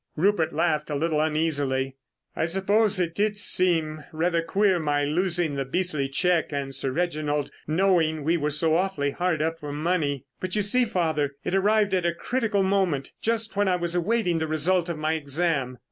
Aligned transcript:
Rupert 0.15 0.51
laughed 0.51 0.89
a 0.89 0.95
little 0.95 1.21
uneasily. 1.21 1.95
"I 2.35 2.45
suppose 2.45 2.99
it 2.99 3.13
did 3.13 3.37
seem 3.37 4.03
rather 4.11 4.41
queer 4.41 4.79
my 4.79 5.05
losing 5.05 5.53
the 5.53 5.63
beastly 5.63 6.09
cheque 6.09 6.51
and 6.51 6.73
Sir 6.73 6.89
Reginald 6.89 7.51
knowing 7.67 8.23
we 8.23 8.35
were 8.35 8.49
so 8.49 8.75
awfully 8.75 9.11
hard 9.11 9.43
up 9.43 9.59
for 9.59 9.71
money. 9.71 10.25
But 10.39 10.55
you 10.55 10.63
see, 10.63 10.85
father, 10.85 11.35
it 11.43 11.53
arrived 11.53 11.93
at 11.93 12.07
a 12.07 12.15
critical 12.15 12.63
moment, 12.63 13.11
just 13.21 13.55
when 13.55 13.67
I 13.67 13.75
was 13.75 13.93
awaiting 13.93 14.39
the 14.39 14.47
result 14.47 14.89
of 14.89 14.97
my 14.97 15.13
exam. 15.13 15.77